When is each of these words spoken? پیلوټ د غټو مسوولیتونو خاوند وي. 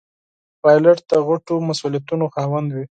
پیلوټ 0.61 0.99
د 1.09 1.13
غټو 1.27 1.55
مسوولیتونو 1.67 2.25
خاوند 2.33 2.67
وي. 2.71 2.79